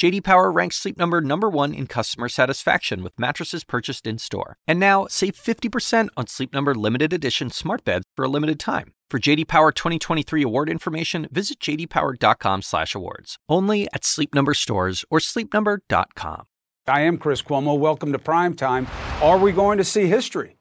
[0.00, 4.56] JD Power ranks Sleep Number number 1 in customer satisfaction with mattresses purchased in-store.
[4.66, 8.94] And now, save 50% on Sleep Number limited edition smart beds for a limited time.
[9.10, 13.36] For JD Power 2023 award information, visit jdpower.com/awards.
[13.46, 16.44] Only at Sleep Number stores or sleepnumber.com.
[16.86, 17.78] I am Chris Cuomo.
[17.78, 18.86] Welcome to Prime Time.
[19.20, 20.56] Are we going to see history?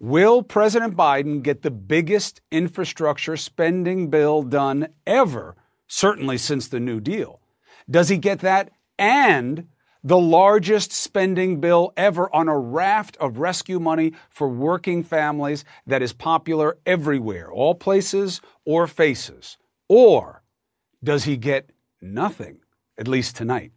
[0.00, 5.54] Will President Biden get the biggest infrastructure spending bill done ever,
[5.86, 7.40] certainly since the New Deal?
[7.90, 9.68] Does he get that and
[10.02, 16.02] the largest spending bill ever on a raft of rescue money for working families that
[16.02, 19.56] is popular everywhere, all places or faces?
[19.88, 20.42] Or
[21.02, 21.70] does he get
[22.02, 22.58] nothing,
[22.98, 23.72] at least tonight?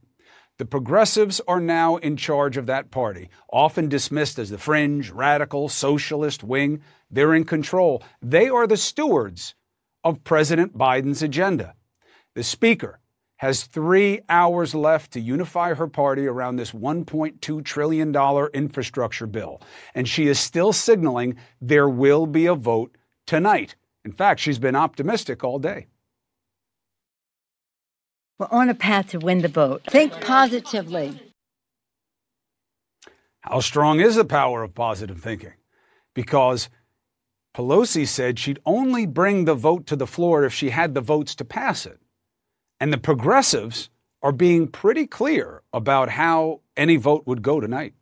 [0.57, 5.69] The progressives are now in charge of that party, often dismissed as the fringe, radical,
[5.69, 6.81] socialist wing.
[7.11, 8.03] They're in control.
[8.21, 9.53] They are the stewards
[10.03, 11.75] of President Biden's agenda.
[12.33, 12.99] The Speaker,
[13.37, 18.15] has three hours left to unify her party around this $1.2 trillion
[18.53, 19.61] infrastructure bill.
[19.93, 23.75] And she is still signaling there will be a vote tonight.
[24.03, 25.87] In fact, she's been optimistic all day.
[28.39, 29.83] We're on a path to win the vote.
[29.89, 31.33] Think positively.
[33.41, 35.53] How strong is the power of positive thinking?
[36.13, 36.69] Because
[37.55, 41.33] Pelosi said she'd only bring the vote to the floor if she had the votes
[41.35, 41.99] to pass it.
[42.79, 43.89] And the progressives
[44.21, 47.93] are being pretty clear about how any vote would go tonight.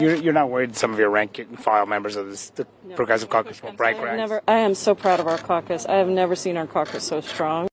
[0.00, 2.94] You're, you're not worried some of your rank and file members of this, the no,
[2.94, 4.16] Progressive Caucus will break ranks?
[4.16, 5.84] Never, I am so proud of our caucus.
[5.84, 7.68] I have never seen our caucus so strong.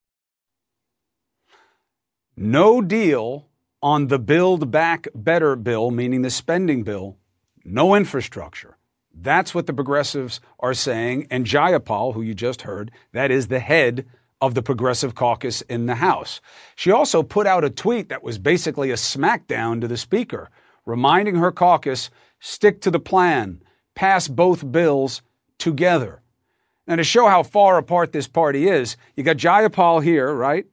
[2.36, 3.47] No deal
[3.81, 7.17] on the Build Back Better bill, meaning the spending bill,
[7.64, 8.77] no infrastructure.
[9.14, 11.27] That's what the progressives are saying.
[11.31, 14.05] And Jayapal, who you just heard, that is the head
[14.42, 16.42] of the Progressive Caucus in the House.
[16.75, 20.49] She also put out a tweet that was basically a smackdown to the Speaker,
[20.86, 22.09] reminding her caucus
[22.39, 23.61] stick to the plan,
[23.95, 25.21] pass both bills
[25.58, 26.21] together.
[26.86, 30.65] Now, to show how far apart this party is, you got Jayapal here, right?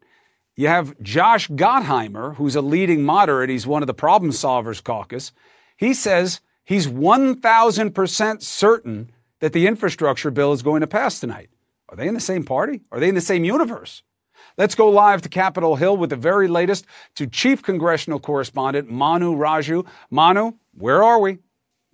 [0.55, 3.51] You have Josh Gottheimer, who's a leading moderate.
[3.51, 5.33] He's one of the problem solvers caucus.
[5.77, 9.11] He says he's 1,000% certain
[9.41, 11.51] that the infrastructure bill is going to pass tonight.
[11.95, 12.81] Are they in the same party?
[12.91, 14.03] Are they in the same universe?
[14.59, 19.37] Let's go live to Capitol Hill with the very latest to Chief Congressional Correspondent Manu
[19.37, 19.87] Raju.
[20.11, 21.39] Manu, where are we?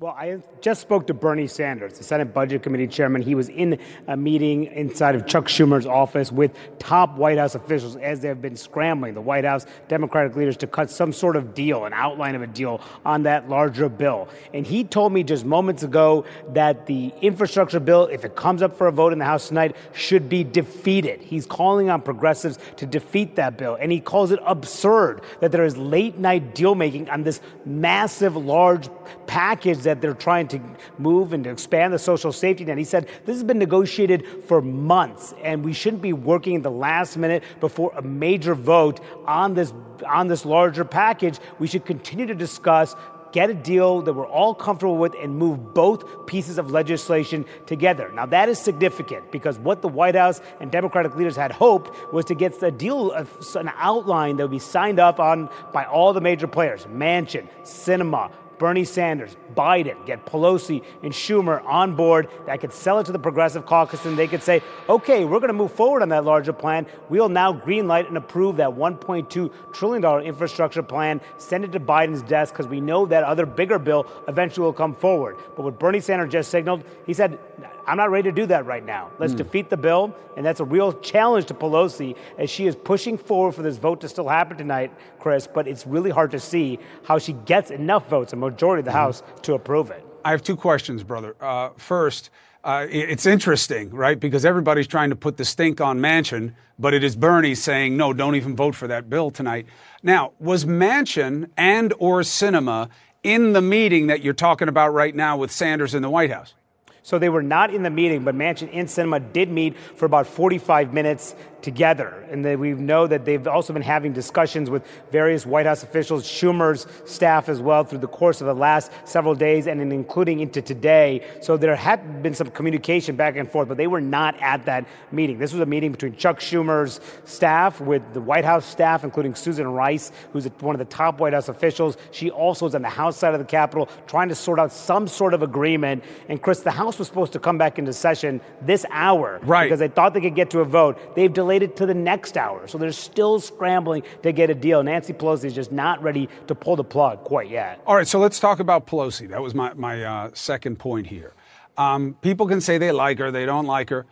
[0.00, 3.20] Well, I just spoke to Bernie Sanders, the Senate Budget Committee chairman.
[3.20, 7.96] He was in a meeting inside of Chuck Schumer's office with top White House officials
[7.96, 11.52] as they have been scrambling, the White House Democratic leaders, to cut some sort of
[11.52, 14.26] deal, an outline of a deal on that larger bill.
[14.54, 16.24] And he told me just moments ago
[16.54, 19.76] that the infrastructure bill, if it comes up for a vote in the House tonight,
[19.92, 21.20] should be defeated.
[21.20, 23.76] He's calling on progressives to defeat that bill.
[23.78, 28.34] And he calls it absurd that there is late night deal making on this massive,
[28.34, 28.88] large
[29.26, 30.60] package that they're trying to
[30.98, 32.78] move and to expand the social safety net.
[32.78, 36.70] He said this has been negotiated for months, and we shouldn't be working at the
[36.70, 39.72] last minute before a major vote on this
[40.06, 41.38] on this larger package.
[41.58, 42.94] We should continue to discuss
[43.32, 48.10] get a deal that we're all comfortable with and move both pieces of legislation together.
[48.12, 52.24] Now, that is significant because what the White House and Democratic leaders had hoped was
[52.26, 56.20] to get a deal, an outline that would be signed up on by all the
[56.20, 62.74] major players Manchin, Sinema, Bernie Sanders, Biden, get Pelosi and Schumer on board that could
[62.74, 65.72] sell it to the Progressive Caucus and they could say, okay, we're going to move
[65.72, 66.86] forward on that larger plan.
[67.08, 72.52] We'll now greenlight and approve that $1.2 trillion infrastructure plan, send it to Biden's desk
[72.52, 75.38] because we know that other bigger bill eventually will come forward.
[75.56, 77.38] But what Bernie Sanders just signaled, he said,
[77.86, 79.10] I'm not ready to do that right now.
[79.18, 79.38] Let's mm.
[79.38, 80.14] defeat the bill.
[80.36, 84.00] And that's a real challenge to Pelosi as she is pushing forward for this vote
[84.02, 85.46] to still happen tonight, Chris.
[85.46, 88.90] But it's really hard to see how she gets enough votes, a majority of the
[88.90, 88.94] mm.
[88.94, 90.04] House, to approve it.
[90.24, 91.34] I have two questions, brother.
[91.40, 92.30] Uh, first,
[92.62, 94.20] uh, it's interesting, right?
[94.20, 98.12] Because everybody's trying to put the stink on Manchin, but it is Bernie saying, no,
[98.12, 99.66] don't even vote for that bill tonight.
[100.02, 102.90] Now, was Manchin and or Sinema
[103.22, 106.54] in the meeting that you're talking about right now with Sanders in the White House?
[107.02, 110.26] So they were not in the meeting, but Manchin and Sinema did meet for about
[110.26, 112.26] 45 minutes together.
[112.30, 116.24] And they, we know that they've also been having discussions with various White House officials,
[116.24, 120.62] Schumer's staff as well, through the course of the last several days and including into
[120.62, 121.26] today.
[121.40, 124.86] So there had been some communication back and forth, but they were not at that
[125.12, 125.38] meeting.
[125.38, 129.68] This was a meeting between Chuck Schumer's staff with the White House staff, including Susan
[129.68, 131.96] Rice, who's one of the top White House officials.
[132.10, 135.08] She also is on the House side of the Capitol trying to sort out some
[135.08, 136.04] sort of agreement.
[136.28, 139.40] And Chris, the House was supposed to come back into session this hour.
[139.42, 139.64] Right.
[139.64, 140.98] Because they thought they could get to a vote.
[141.14, 142.66] They've delayed delayed it to the next hour.
[142.68, 144.82] So they're still scrambling to get a deal.
[144.82, 147.80] Nancy Pelosi is just not ready to pull the plug quite yet.
[147.86, 149.28] All right, so let's talk about Pelosi.
[149.28, 151.34] That was my, my uh, second point here.
[151.76, 154.06] Um, people can say they like her, they don't like her.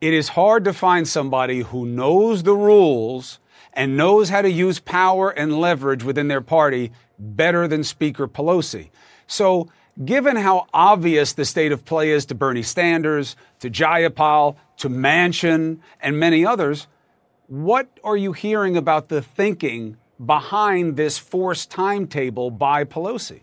[0.00, 3.38] It is hard to find somebody who knows the rules
[3.72, 8.90] and knows how to use power and leverage within their party better than Speaker Pelosi.
[9.26, 9.68] So,
[10.04, 15.78] given how obvious the state of play is to Bernie Sanders, to Jayapal, to Manchin,
[16.00, 16.86] and many others,
[17.46, 23.40] what are you hearing about the thinking behind this forced timetable by Pelosi?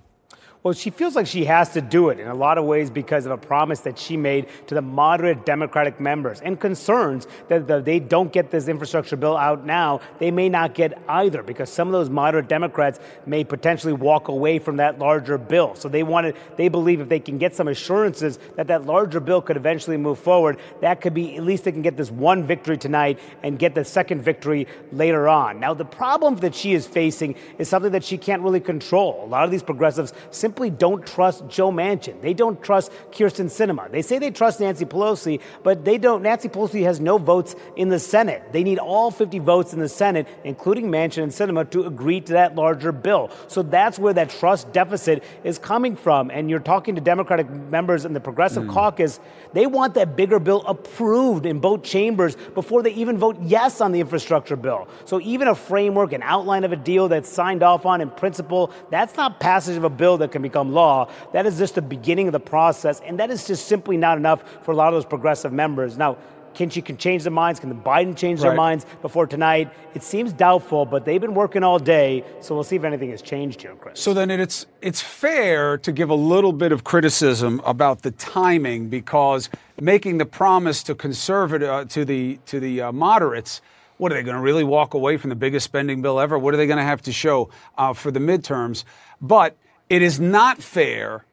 [0.62, 3.26] Well, she feels like she has to do it in a lot of ways because
[3.26, 8.00] of a promise that she made to the moderate Democratic members and concerns that they
[8.00, 11.94] don't get this infrastructure bill out now, they may not get either because some of
[11.94, 15.76] those moderate Democrats may potentially walk away from that larger bill.
[15.76, 19.42] So they wanted, they believe if they can get some assurances that that larger bill
[19.42, 22.78] could eventually move forward, that could be at least they can get this one victory
[22.78, 25.62] tonight and get the second victory later on.
[25.62, 29.24] Now, the problem that she is facing is something that she can't really control.
[29.24, 32.20] A lot of these progressives simply simply don't trust Joe Manchin.
[32.22, 33.92] They don't trust Kyrsten Sinema.
[33.92, 36.24] They say they trust Nancy Pelosi, but they don't.
[36.24, 38.42] Nancy Pelosi has no votes in the Senate.
[38.52, 42.34] They need all 50 votes in the Senate, including Manchin and Sinema, to agree to
[42.34, 43.30] that larger bill.
[43.48, 46.32] So that's where that trust deficit is coming from.
[46.32, 48.74] And you're talking to Democratic members in the Progressive mm.
[48.74, 49.20] Caucus.
[49.54, 53.92] They want that bigger bill approved in both chambers before they even vote yes on
[53.92, 54.88] the infrastructure bill.
[55.06, 58.72] So even a framework, an outline of a deal that's signed off on in principle,
[58.90, 61.10] that's not passage of a bill that can can become law.
[61.34, 64.44] That is just the beginning of the process, and that is just simply not enough
[64.64, 65.98] for a lot of those progressive members.
[65.98, 66.18] Now,
[66.56, 67.60] can she can change their minds?
[67.60, 68.58] Can the Biden change their right.
[68.58, 69.72] minds before tonight?
[69.94, 73.22] It seems doubtful, but they've been working all day, so we'll see if anything has
[73.22, 74.00] changed here, Chris.
[74.00, 78.90] So then it's it's fair to give a little bit of criticism about the timing
[78.90, 79.50] because
[79.80, 83.62] making the promise to conservative uh, to the to the uh, moderates.
[83.98, 86.40] What are they going to really walk away from the biggest spending bill ever?
[86.40, 88.86] What are they going to have to show uh, for the midterms?
[89.20, 89.58] But
[89.90, 91.26] it is not fair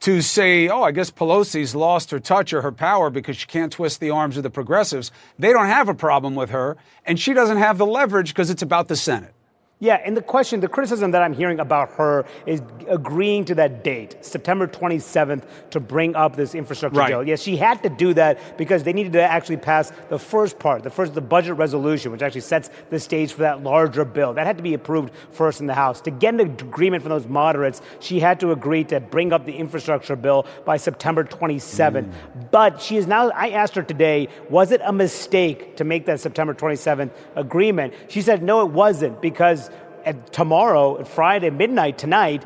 [0.00, 3.72] to say, oh, I guess Pelosi's lost her touch or her power because she can't
[3.72, 5.10] twist the arms of the progressives.
[5.38, 6.76] They don't have a problem with her,
[7.06, 9.34] and she doesn't have the leverage because it's about the Senate.
[9.80, 13.82] Yeah, and the question, the criticism that I'm hearing about her is agreeing to that
[13.82, 17.10] date, September 27th, to bring up this infrastructure right.
[17.10, 17.26] bill.
[17.26, 20.84] Yes, she had to do that because they needed to actually pass the first part,
[20.84, 24.32] the first, the budget resolution, which actually sets the stage for that larger bill.
[24.32, 26.00] That had to be approved first in the House.
[26.02, 29.54] To get an agreement from those moderates, she had to agree to bring up the
[29.54, 32.04] infrastructure bill by September 27th.
[32.04, 32.50] Mm.
[32.52, 36.20] But she is now, I asked her today, was it a mistake to make that
[36.20, 37.92] September 27th agreement?
[38.08, 39.70] She said, no, it wasn't because
[40.04, 42.44] at tomorrow, at Friday, midnight tonight,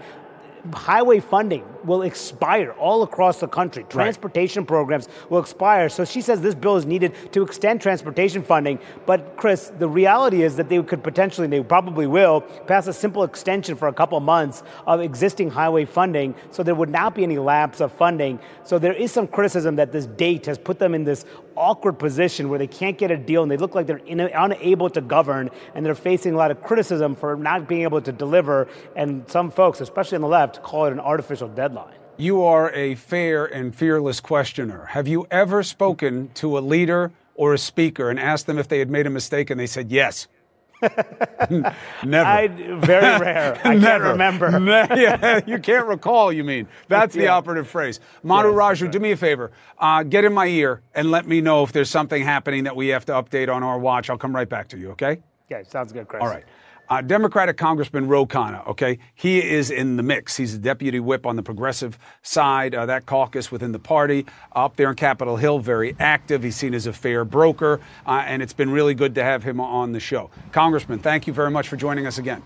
[0.73, 3.85] highway funding will expire all across the country.
[3.89, 4.69] Transportation right.
[4.69, 5.89] programs will expire.
[5.89, 8.79] So she says this bill is needed to extend transportation funding.
[9.07, 13.23] But Chris, the reality is that they could potentially, they probably will, pass a simple
[13.23, 16.35] extension for a couple months of existing highway funding.
[16.51, 18.39] So there would not be any lapse of funding.
[18.65, 21.25] So there is some criticism that this date has put them in this
[21.59, 24.91] awkward position where they can't get a deal and they look like they're in, unable
[24.91, 28.69] to govern and they're facing a lot of criticism for not being able to deliver.
[28.97, 31.99] And some folks, especially on the left, call it an artificial deadline deadline.
[32.17, 34.87] You are a fair and fearless questioner.
[34.87, 38.81] Have you ever spoken to a leader or a speaker and asked them if they
[38.81, 40.27] had made a mistake and they said yes?
[42.05, 42.29] Never.
[42.29, 43.61] I, very rare.
[43.65, 44.49] I can't remember.
[44.97, 46.69] yeah, you can't recall, you mean.
[46.89, 47.37] That's the yeah.
[47.37, 48.01] operative phrase.
[48.23, 48.93] Manu yes, Raju, right.
[48.93, 49.51] do me a favor.
[49.79, 52.89] Uh, get in my ear and let me know if there's something happening that we
[52.89, 54.11] have to update on our watch.
[54.11, 55.21] I'll come right back to you, okay?
[55.51, 56.23] Okay, sounds good, Chris.
[56.23, 56.45] All right.
[56.91, 60.37] Uh, Democratic Congressman Ro Khanna, okay, he is in the mix.
[60.37, 64.25] He's the deputy whip on the progressive side, uh, that caucus within the party.
[64.53, 66.43] Up there in Capitol Hill, very active.
[66.43, 69.61] He's seen as a fair broker, uh, and it's been really good to have him
[69.61, 70.31] on the show.
[70.53, 72.43] Congressman, thank you very much for joining us again.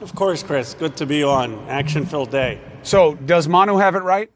[0.00, 0.74] Of course, Chris.
[0.74, 1.58] Good to be on.
[1.68, 2.60] Action filled day.
[2.82, 4.30] So, does Manu have it right?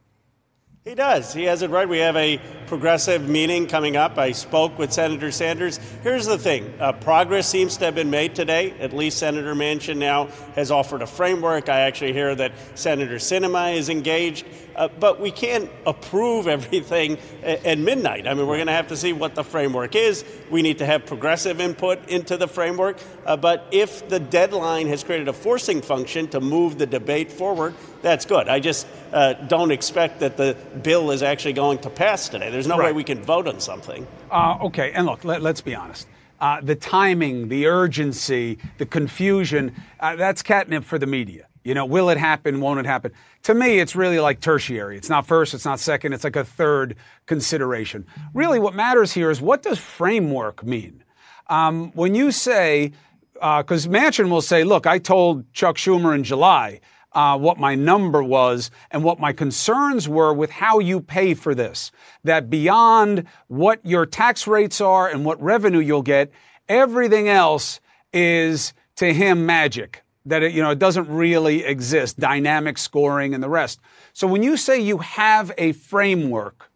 [0.84, 1.32] He does.
[1.32, 1.88] He has it right.
[1.88, 2.40] We have a
[2.72, 4.16] progressive meeting coming up.
[4.16, 5.76] I spoke with Senator Sanders.
[6.02, 8.70] Here's the thing uh, progress seems to have been made today.
[8.80, 11.68] At least Senator Manchin now has offered a framework.
[11.68, 14.46] I actually hear that Senator Sinema is engaged.
[14.74, 18.26] Uh, but we can't approve everything at, at midnight.
[18.26, 20.24] I mean, we're going to have to see what the framework is.
[20.50, 22.98] We need to have progressive input into the framework.
[23.24, 27.74] Uh, but if the deadline has created a forcing function to move the debate forward,
[28.02, 28.48] that's good.
[28.48, 32.50] I just uh, don't expect that the bill is actually going to pass today.
[32.50, 32.86] There's no Right.
[32.86, 34.06] way we can vote on something.
[34.30, 36.06] Uh, okay, and look, let, us be honest.
[36.40, 41.46] Uh, the timing, the urgency, the confusion, uh, that's catnip for the media.
[41.64, 42.60] You know, will it happen?
[42.60, 43.12] Won't it happen?
[43.44, 44.96] To me, it's really like tertiary.
[44.96, 48.04] It's not first, it's not second, it's like a third consideration.
[48.34, 51.04] Really, what matters here is what does framework mean?
[51.48, 52.92] Um, when you say,
[53.34, 56.80] because Manchin will say, look, I told Chuck Schumer in July
[57.14, 61.54] uh, what my number was and what my concerns were with how you pay for
[61.54, 61.90] this.
[62.24, 66.32] That beyond what your tax rates are and what revenue you'll get,
[66.68, 67.80] everything else
[68.12, 70.02] is to him magic.
[70.26, 73.80] That it, you know it doesn't really exist, dynamic scoring and the rest.
[74.12, 76.70] So when you say you have a framework,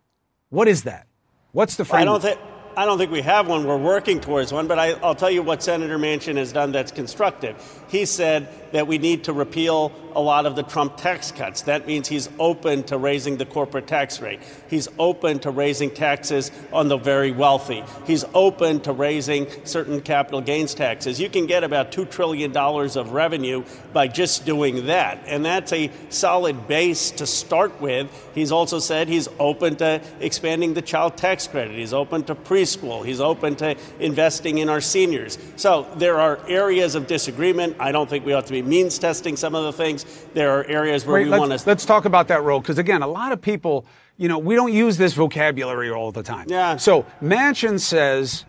[0.51, 1.07] what is that?
[1.53, 2.23] What's the I framework?
[2.23, 2.41] don't think.
[2.79, 3.67] I don't think we have one.
[3.67, 6.93] We're working towards one, but I, I'll tell you what Senator Manchin has done that's
[6.93, 7.57] constructive.
[7.89, 11.63] He said that we need to repeal a lot of the Trump tax cuts.
[11.63, 14.41] That means he's open to raising the corporate tax rate.
[14.69, 17.85] He's open to raising taxes on the very wealthy.
[18.07, 21.21] He's open to raising certain capital gains taxes.
[21.21, 23.65] You can get about $2 trillion of revenue
[23.95, 25.23] by just doing that.
[25.27, 28.11] And that's a solid base to start with.
[28.35, 31.77] He's also said he's open to expanding the child tax credit.
[31.77, 33.05] He's open to preschool.
[33.05, 35.39] He's open to investing in our seniors.
[35.57, 37.77] So there are areas of disagreement.
[37.79, 40.05] I don't think we ought to be means testing some of the things.
[40.35, 41.69] There are areas where Wait, we want to.
[41.69, 44.73] let's talk about that role because again, a lot of people, you know, we don't
[44.73, 46.47] use this vocabulary all the time.
[46.49, 46.77] Yeah.
[46.77, 48.45] So Manchin says,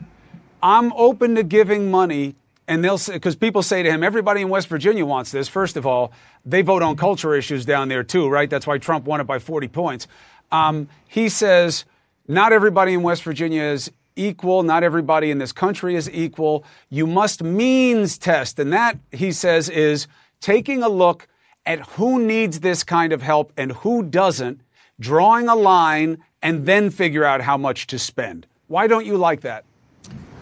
[0.62, 2.36] "I'm open to giving money."
[2.70, 5.48] And they'll say, because people say to him, everybody in West Virginia wants this.
[5.48, 6.12] First of all,
[6.46, 8.50] they vote on culture issues down there too, right?
[8.50, 10.06] That's why Trump won it by 40 points.
[10.52, 11.86] Um, he says,
[12.28, 14.64] not everybody in West Virginia is equal.
[14.64, 16.66] Not everybody in this country is equal.
[16.90, 18.60] You must means test.
[18.60, 20.08] And that, he says, is
[20.42, 21.28] taking a look
[21.66, 24.62] at who needs this kind of help and who doesn't,
[25.00, 28.48] drawing a line, and then figure out how much to spend.
[28.68, 29.66] Why don't you like that?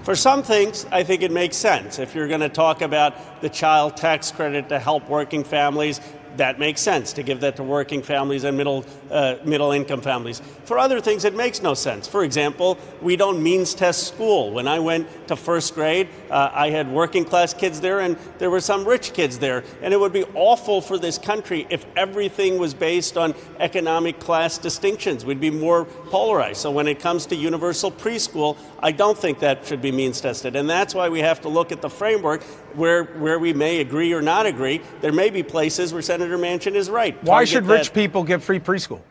[0.03, 1.97] For some things, I think it makes sense.
[1.97, 5.99] If you're going to talk about the child tax credit to help working families,
[6.37, 10.41] that makes sense to give that to working families and middle uh, middle income families.
[10.65, 12.07] For other things, it makes no sense.
[12.07, 14.51] For example, we don't means test school.
[14.51, 18.49] When I went to first grade, uh, I had working class kids there, and there
[18.49, 19.63] were some rich kids there.
[19.81, 24.57] And it would be awful for this country if everything was based on economic class
[24.57, 25.23] distinctions.
[25.23, 26.61] We'd be more polarized.
[26.61, 30.55] So when it comes to universal preschool, I don't think that should be means tested,
[30.55, 34.13] and that's why we have to look at the framework where where we may agree
[34.13, 34.81] or not agree.
[35.01, 37.15] There may be places where Senator Manchin is right.
[37.23, 39.01] Why Target should that- rich people get free preschool?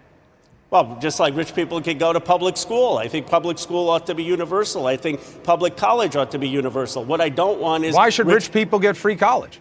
[0.71, 2.99] well, just like rich people can go to public school.
[2.99, 4.89] I think public school ought to be universal.
[4.89, 7.05] I think public college ought to be universal.
[7.05, 9.61] What I don't want is Why should rich people get free college?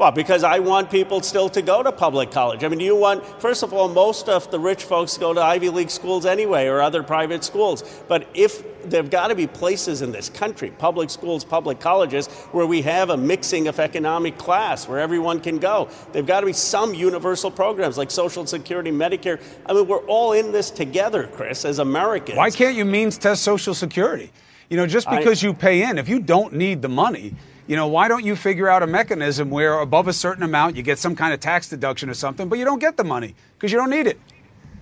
[0.00, 2.64] Well, because I want people still to go to public college.
[2.64, 5.42] I mean, do you want, first of all, most of the rich folks go to
[5.42, 7.82] Ivy League schools anyway or other private schools.
[8.08, 12.64] But if there've got to be places in this country, public schools, public colleges, where
[12.64, 15.90] we have a mixing of economic class, where everyone can go.
[16.12, 19.38] There've got to be some universal programs like Social Security, Medicare.
[19.66, 22.38] I mean, we're all in this together, Chris, as Americans.
[22.38, 24.32] Why can't you means test Social Security?
[24.70, 27.34] You know, just I- because you pay in, if you don't need the money,
[27.70, 30.82] you know, why don't you figure out a mechanism where above a certain amount you
[30.82, 33.70] get some kind of tax deduction or something, but you don't get the money because
[33.70, 34.20] you don't need it?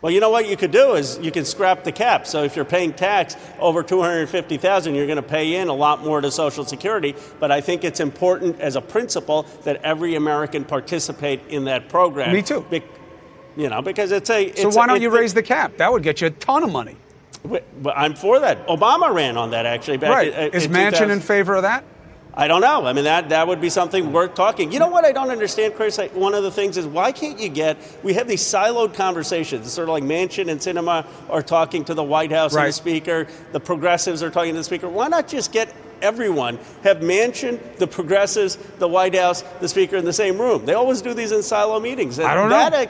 [0.01, 2.27] Well, you know what you could do is you can scrap the cap.
[2.27, 6.23] So if you're paying tax over 250,000, you're going to pay in a lot more
[6.23, 7.15] to Social Security.
[7.39, 12.33] But I think it's important as a principle that every American participate in that program.
[12.33, 12.65] Me too.
[12.71, 12.85] Bec-
[13.55, 14.51] you know, because it's a.
[14.55, 15.77] So why don't you raise the cap?
[15.77, 16.97] That would get you a ton of money.
[17.45, 18.67] But I'm for that.
[18.67, 20.29] Obama ran on that actually back right.
[20.29, 21.85] in, uh, Is in Manchin in favor of that?
[22.39, 22.87] I don't know.
[22.87, 24.71] I mean, that, that would be something worth talking.
[24.71, 25.99] You know what I don't understand, Chris?
[25.99, 29.67] I, one of the things is why can't you get, we have these siloed conversations.
[29.67, 32.73] It's sort of like Manchin and Sinema are talking to the White House and the
[32.73, 34.89] Speaker, the progressives are talking to the Speaker.
[34.89, 40.05] Why not just get everyone, have Manchin, the progressives, the White House, the Speaker in
[40.05, 40.65] the same room?
[40.65, 42.21] They always do these in silo meetings.
[42.21, 42.79] I don't that, know.
[42.79, 42.83] I,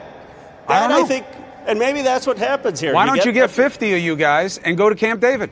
[0.67, 1.05] I don't I know.
[1.07, 1.25] think,
[1.65, 2.93] and maybe that's what happens here.
[2.93, 5.51] Why don't you get 50 of you guys and go to Camp David?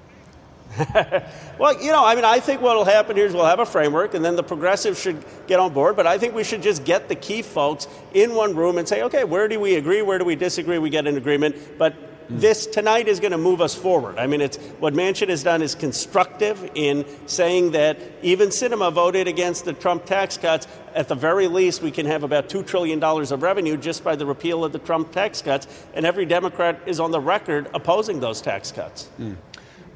[1.58, 3.66] Well, you know, I mean, I think what will happen here is we'll have a
[3.66, 5.96] framework, and then the progressives should get on board.
[5.96, 9.02] But I think we should just get the key folks in one room and say,
[9.04, 10.04] okay, where do we agree?
[10.04, 10.78] Where do we disagree?
[10.78, 11.56] We get an agreement.
[11.80, 11.96] But
[12.30, 14.18] this tonight is going to move us forward.
[14.20, 19.28] I mean, it's what Manchin has done is constructive in saying that even Sinema voted
[19.28, 20.68] against the Trump tax cuts.
[20.94, 24.26] At the very least, we can have about $2 trillion of revenue just by the
[24.26, 25.68] repeal of the Trump tax cuts.
[25.94, 29.10] And every Democrat is on the record opposing those tax cuts.
[29.20, 29.38] Mm.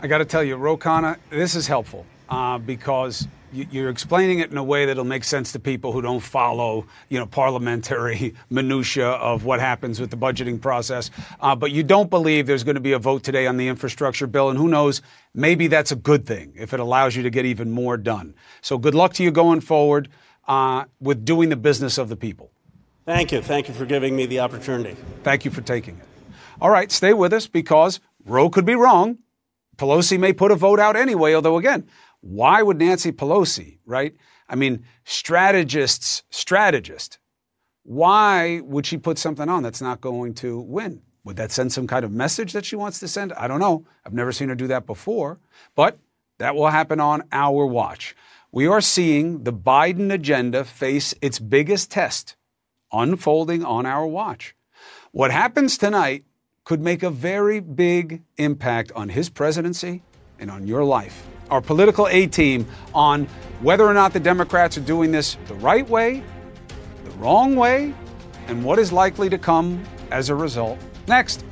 [0.04, 4.50] I got to tell you, Ro Khanna, this is helpful uh, because you're explaining it
[4.50, 9.10] in a way that'll make sense to people who don't follow, you know, parliamentary minutia
[9.10, 11.12] of what happens with the budgeting process.
[11.40, 14.26] Uh, but you don't believe there's going to be a vote today on the infrastructure
[14.26, 15.04] bill, and who knows,
[15.36, 18.34] maybe that's a good thing if it allows you to get even more done.
[18.62, 20.10] So good luck to you going forward
[20.48, 22.50] uh, with doing the business of the people.
[23.06, 23.42] Thank you.
[23.42, 24.98] Thank you for giving me the opportunity.
[25.24, 26.06] Thank you for taking it.
[26.60, 29.20] All right, stay with us because Ro could be wrong.
[29.78, 31.88] Pelosi may put a vote out anyway, although again,
[32.22, 34.16] why would Nancy Pelosi, right?
[34.48, 37.20] I mean, strategists, strategist,
[37.84, 41.02] why would she put something on that's not going to win?
[41.24, 43.34] Would that send some kind of message that she wants to send?
[43.34, 43.86] I don't know.
[44.06, 45.40] I've never seen her do that before,
[45.76, 46.00] but
[46.40, 48.16] that will happen on our watch.
[48.52, 52.36] We are seeing the Biden agenda face its biggest test
[52.92, 54.56] unfolding on our watch.
[55.12, 56.26] What happens tonight
[56.72, 60.02] could make a very big impact on his presidency
[60.40, 63.26] and on your life our political A team on
[63.60, 66.24] whether or not the Democrats are doing this the right way,
[67.04, 67.94] the wrong way,
[68.48, 70.80] and what is likely to come as a result.
[71.10, 71.44] Next.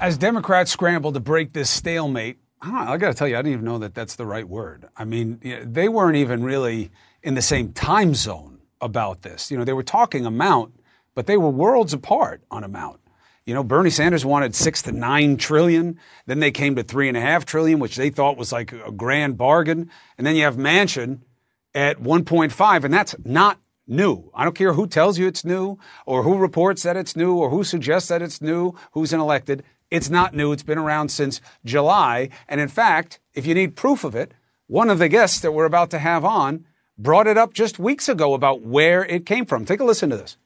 [0.00, 3.52] As Democrats scramble to break this stalemate, I, I got to tell you, I didn't
[3.52, 4.88] even know that that's the right word.
[4.96, 6.90] I mean, they weren't even really
[7.22, 9.50] in the same time zone about this.
[9.50, 10.74] You know, they were talking amount,
[11.14, 13.00] but they were worlds apart on amount.
[13.46, 15.98] You know, Bernie Sanders wanted six to nine trillion.
[16.26, 18.92] Then they came to three and a half trillion, which they thought was like a
[18.92, 19.90] grand bargain.
[20.16, 21.20] And then you have Manchin
[21.74, 24.30] at 1.5, and that's not new.
[24.34, 27.50] I don't care who tells you it's new, or who reports that it's new, or
[27.50, 29.64] who suggests that it's new, who's an elected.
[29.90, 30.52] It's not new.
[30.52, 32.28] It's been around since July.
[32.48, 34.32] And in fact, if you need proof of it,
[34.68, 36.66] one of the guests that we're about to have on
[37.00, 39.64] brought it up just weeks ago about where it came from.
[39.64, 40.36] Take a listen to this.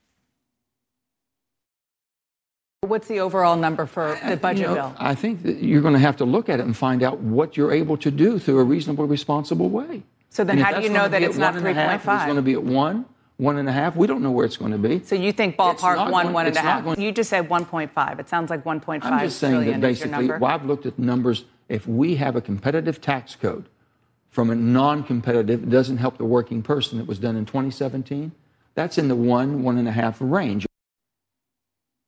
[2.81, 4.95] What's the overall number for the budget you know, bill?
[4.99, 7.57] I think that you're going to have to look at it and find out what
[7.57, 10.03] you're able to do through a reasonable, responsible way.
[10.29, 11.95] So then, how do you know that it's not 3.5?
[11.95, 13.05] It's going to be at one,
[13.37, 13.95] one and a half.
[13.95, 15.01] We don't know where it's going to be.
[15.03, 16.83] So you think ballpark one, going, one and a half?
[16.83, 18.19] Going, you just said 1.5.
[18.19, 18.99] It sounds like 1.5.
[19.03, 21.45] I'm just saying that basically, well, I've looked at the numbers.
[21.69, 23.67] If we have a competitive tax code
[24.35, 28.33] from a non-competitive, it doesn't help the working person that was done in 2017.
[28.73, 30.65] That's in the one, one and a half range.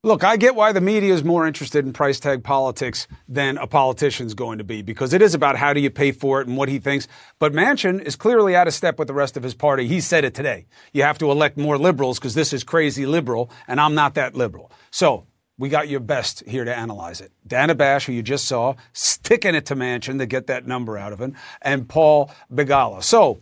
[0.03, 3.65] Look, I get why the media is more interested in price tag politics than a
[3.65, 6.57] politician's going to be because it is about how do you pay for it and
[6.57, 7.07] what he thinks.
[7.39, 9.87] But Manchin is clearly out of step with the rest of his party.
[9.87, 10.65] He said it today.
[10.91, 14.35] You have to elect more liberals because this is crazy liberal and I'm not that
[14.35, 14.69] liberal.
[14.91, 15.27] So
[15.57, 17.31] we got your best here to analyze it.
[17.45, 21.13] Dana Bash, who you just saw, sticking it to Manchin to get that number out
[21.13, 23.03] of him, and Paul Begala.
[23.03, 23.41] So,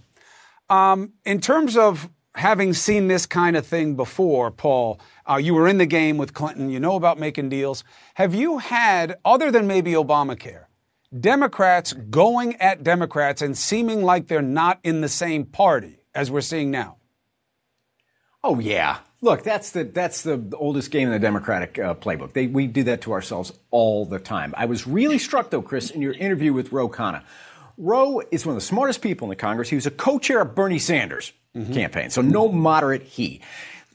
[0.69, 4.99] um, in terms of having seen this kind of thing before, Paul,
[5.30, 6.69] uh, you were in the game with Clinton.
[6.69, 7.84] You know about making deals.
[8.15, 10.65] Have you had, other than maybe Obamacare,
[11.17, 16.41] Democrats going at Democrats and seeming like they're not in the same party as we're
[16.41, 16.97] seeing now?
[18.43, 18.99] Oh yeah.
[19.21, 22.34] Look, that's the that's the oldest game in the Democratic uh, playbook.
[22.34, 24.54] They, we do that to ourselves all the time.
[24.58, 27.23] I was really struck, though, Chris, in your interview with Ro Khanna.
[27.78, 29.69] Ro is one of the smartest people in the Congress.
[29.69, 31.73] He was a co-chair of Bernie Sanders' mm-hmm.
[31.73, 33.41] campaign, so no moderate he.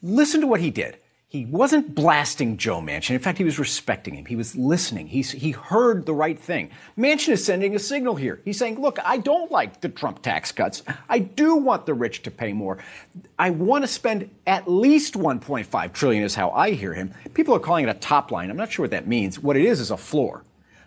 [0.02, 0.96] Listen to what he did.
[1.30, 3.14] He wasn't blasting Joe Manchin.
[3.14, 4.24] In fact, he was respecting him.
[4.24, 5.06] He was listening.
[5.06, 6.70] He's, he heard the right thing.
[6.98, 8.40] Manchin is sending a signal here.
[8.44, 10.82] He's saying, look, I don't like the Trump tax cuts.
[11.08, 12.78] I do want the rich to pay more.
[13.38, 17.14] I want to spend at least 1.5 trillion is how I hear him.
[17.32, 18.50] People are calling it a top line.
[18.50, 19.38] I'm not sure what that means.
[19.38, 20.42] What it is is a floor.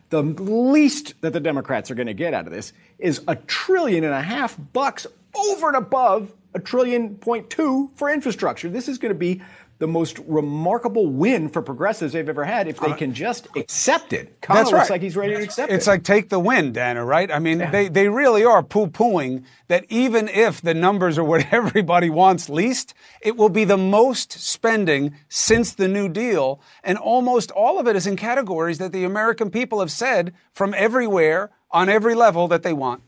[0.10, 4.04] The least that the Democrats are going to get out of this is a trillion
[4.04, 8.70] and a half bucks over and above a trillion point two for infrastructure.
[8.70, 9.42] This is going to be
[9.84, 14.14] the most remarkable win for progressives they've ever had if they uh, can just accept
[14.14, 14.40] it.
[14.40, 14.80] Khanna That's right.
[14.80, 15.76] looks like he's ready to accept it's it.
[15.76, 17.30] It's like take the win, Dana, right?
[17.30, 17.70] I mean, yeah.
[17.70, 22.48] they, they really are poo pooing that even if the numbers are what everybody wants
[22.48, 26.62] least, it will be the most spending since the New Deal.
[26.82, 30.74] And almost all of it is in categories that the American people have said from
[30.76, 33.04] everywhere on every level that they want.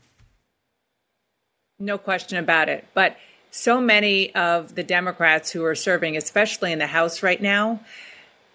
[1.78, 2.84] No question about it.
[2.92, 3.16] But
[3.56, 7.80] so many of the Democrats who are serving, especially in the House right now,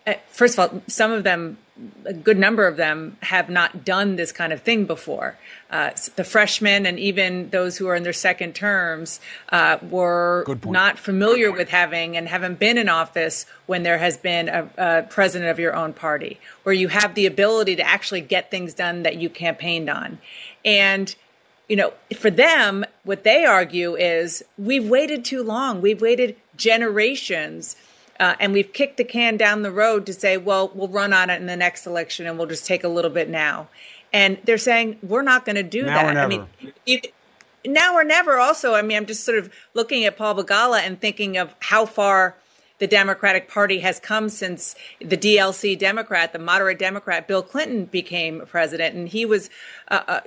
[0.05, 1.57] uh, first of all, some of them,
[2.05, 5.37] a good number of them, have not done this kind of thing before.
[5.71, 10.99] Uh, the freshmen and even those who are in their second terms uh, were not
[10.99, 15.49] familiar with having and haven't been in office when there has been a, a, president
[15.49, 19.17] of your own party, where you have the ability to actually get things done that
[19.17, 20.19] you campaigned on.
[20.63, 21.15] And
[21.71, 25.79] you know, for them, what they argue is we've waited too long.
[25.79, 27.77] We've waited generations
[28.19, 31.29] uh, and we've kicked the can down the road to say, well, we'll run on
[31.29, 33.69] it in the next election and we'll just take a little bit now.
[34.11, 36.17] And they're saying, we're not going to do now that.
[36.17, 36.45] I mean,
[36.85, 36.99] you,
[37.65, 38.73] now or never also.
[38.73, 42.35] I mean, I'm just sort of looking at Paul Begala and thinking of how far
[42.81, 48.41] the Democratic Party has come since the DLC Democrat, the moderate Democrat, Bill Clinton became
[48.47, 48.95] president.
[48.95, 49.51] And he was
[49.89, 50.21] uh, uh,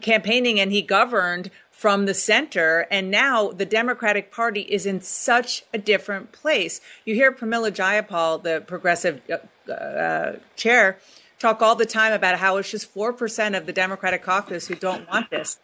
[0.00, 2.86] campaigning and he governed from the center.
[2.92, 6.80] And now the Democratic Party is in such a different place.
[7.04, 10.98] You hear Pramila Jayapal, the progressive uh, uh, chair,
[11.40, 15.08] talk all the time about how it's just 4% of the Democratic caucus who don't
[15.08, 15.58] want this.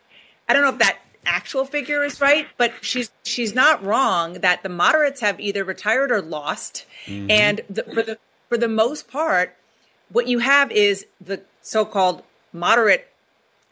[0.48, 4.62] I don't know if that actual figure is right, but she's she's not wrong that
[4.62, 7.30] the moderates have either retired or lost, mm-hmm.
[7.30, 9.56] and the, for the for the most part,
[10.10, 13.08] what you have is the so-called moderate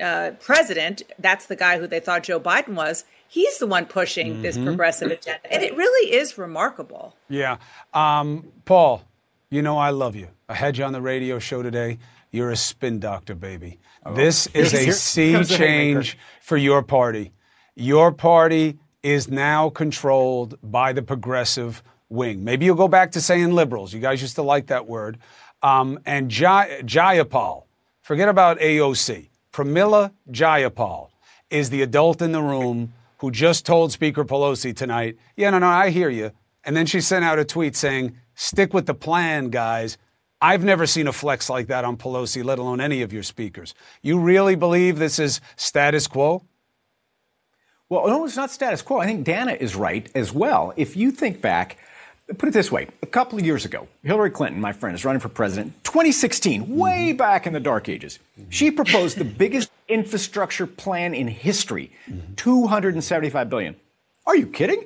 [0.01, 4.33] uh, president, that's the guy who they thought Joe Biden was, he's the one pushing
[4.35, 4.43] mm-hmm.
[4.43, 5.53] this progressive agenda.
[5.53, 7.15] And it really is remarkable.
[7.29, 7.59] Yeah.
[7.93, 9.03] Um, Paul,
[9.51, 10.29] you know I love you.
[10.49, 11.99] I had you on the radio show today.
[12.31, 13.79] You're a spin doctor, baby.
[14.07, 14.15] Oh.
[14.15, 17.33] This is a sea change for your party.
[17.75, 22.45] Your party is now controlled by the progressive wing.
[22.45, 23.95] Maybe you'll go back to saying liberals.
[23.95, 25.19] You guys used to like that word.
[25.63, 27.65] Um, and Jay- Jayapal,
[28.03, 29.29] forget about AOC.
[29.53, 31.09] Pramila Jayapal
[31.51, 35.67] is the adult in the room who just told Speaker Pelosi tonight, yeah, no, no,
[35.69, 36.33] I hear you.
[36.65, 39.99] And then she sent out a tweet saying, stick with the plan, guys.
[40.41, 43.75] I've never seen a flex like that on Pelosi, let alone any of your speakers.
[44.01, 46.43] You really believe this is status quo?
[47.91, 48.99] Well, no, it's not status quo.
[48.99, 50.73] I think Dana is right as well.
[50.77, 51.77] If you think back,
[52.39, 55.19] put it this way a couple of years ago, Hillary Clinton, my friend, is running
[55.19, 55.75] for president.
[55.83, 56.77] 2016, mm-hmm.
[56.77, 58.49] way back in the dark ages, mm-hmm.
[58.49, 62.35] she proposed the biggest infrastructure plan in history mm-hmm.
[62.37, 63.75] 275 billion.
[64.25, 64.85] Are you kidding?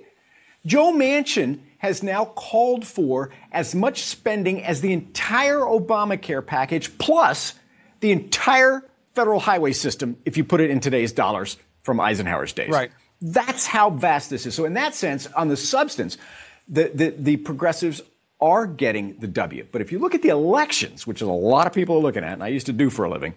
[0.64, 7.52] Joe Manchin has now called for as much spending as the entire Obamacare package plus
[8.00, 8.82] the entire
[9.14, 12.70] federal highway system if you put it in today's dollars from Eisenhower's days.
[12.70, 12.90] Right.
[13.20, 14.54] That's how vast this is.
[14.54, 16.18] So, in that sense, on the substance,
[16.68, 18.02] the, the, the progressives
[18.40, 19.66] are getting the W.
[19.70, 22.24] But if you look at the elections, which is a lot of people are looking
[22.24, 23.34] at, and I used to do for a living,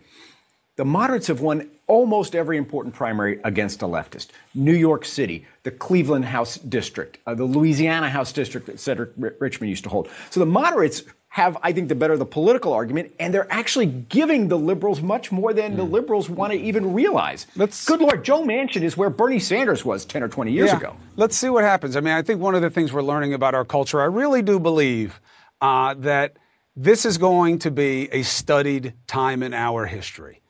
[0.78, 4.28] the moderates have won almost every important primary against a leftist.
[4.54, 9.70] New York City, the Cleveland House District, uh, the Louisiana House District that Cedric Richmond
[9.70, 10.10] used to hold.
[10.30, 14.48] So the moderates have, I think, the better the political argument, and they're actually giving
[14.48, 15.78] the liberals much more than mm.
[15.78, 17.46] the liberals want to even realize.
[17.56, 20.78] Let's, Good Lord, Joe Manchin is where Bernie Sanders was 10 or 20 years yeah.
[20.78, 20.98] ago.
[21.16, 21.96] Let's see what happens.
[21.96, 24.42] I mean, I think one of the things we're learning about our culture, I really
[24.42, 25.20] do believe
[25.62, 26.38] uh, that
[26.76, 30.42] this is going to be a studied time in our history.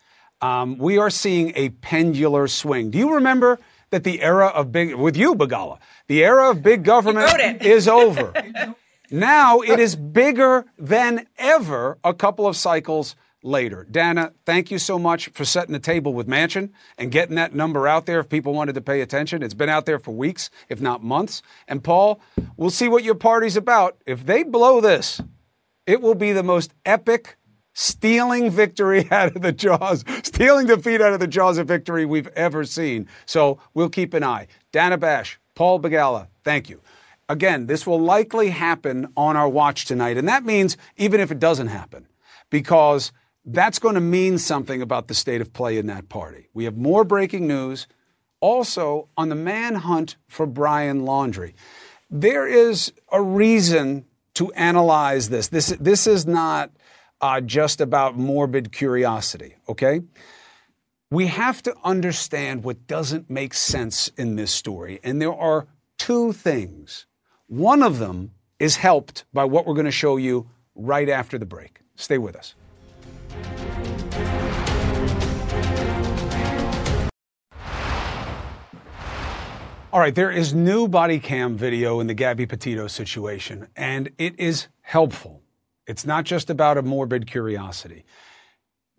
[0.42, 2.92] Um, we are seeing a pendular swing.
[2.92, 3.60] Do you remember
[3.90, 8.34] that the era of big, with you, Begala, the era of big government is over?
[9.10, 13.88] Now it is bigger than ever a couple of cycles later.
[13.90, 17.88] Dana, thank you so much for setting the table with Manchin and getting that number
[17.88, 19.42] out there if people wanted to pay attention.
[19.42, 21.42] It's been out there for weeks, if not months.
[21.68, 22.20] And Paul,
[22.58, 23.98] we'll see what your party's about.
[24.06, 25.22] If they blow this,
[25.86, 27.38] it will be the most epic
[27.74, 32.28] stealing victory out of the jaws, stealing defeat out of the jaws of victory we've
[32.30, 33.08] ever seen.
[33.26, 34.48] So we'll keep an eye.
[34.72, 36.82] Dana Bash, Paul Begala, thank you.
[37.30, 40.18] Again, this will likely happen on our watch tonight.
[40.18, 42.08] And that means even if it doesn't happen,
[42.50, 43.12] because
[43.44, 46.50] that's going to mean something about the state of play in that party.
[46.54, 47.88] We have more breaking news.
[48.40, 51.54] Also, on the manhunt for Brian Laundrie,
[52.10, 55.48] there is a reason to analyze this.
[55.48, 56.72] This, this is not
[57.20, 60.02] uh, just about morbid curiosity, okay?
[61.10, 65.00] We have to understand what doesn't make sense in this story.
[65.04, 67.07] And there are two things
[67.48, 71.46] one of them is helped by what we're going to show you right after the
[71.46, 71.80] break.
[71.96, 72.56] Stay with us.
[79.94, 84.40] All right, there is new body cam video in the Gabby Petito situation, and it
[84.40, 85.42] is helpful.
[85.88, 88.04] It's not just about a morbid curiosity.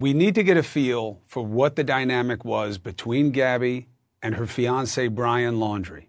[0.01, 3.89] We need to get a feel for what the dynamic was between Gabby
[4.23, 6.08] and her fiance, Brian Laundrie.